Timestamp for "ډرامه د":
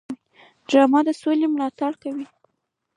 0.69-1.09